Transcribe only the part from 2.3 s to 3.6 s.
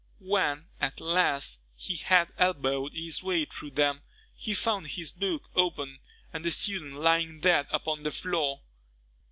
elbowed his way